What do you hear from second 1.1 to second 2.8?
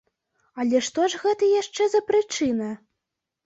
ж гэта яшчэ за прычына?